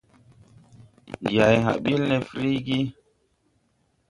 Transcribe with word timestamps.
Ndi 1.21 1.33
hay 1.43 1.57
hã 1.65 1.73
bil 1.83 2.01
ne 2.09 2.17
fruygi. 2.27 2.79